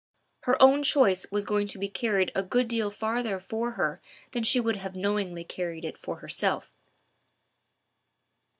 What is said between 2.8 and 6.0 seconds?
farther for her than she would have knowingly carried it